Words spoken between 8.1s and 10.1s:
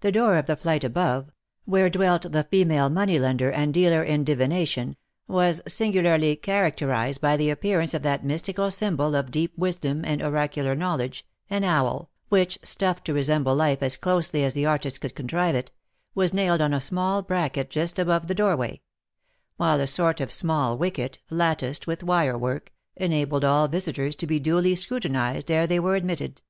mystical symbol of deep wisdom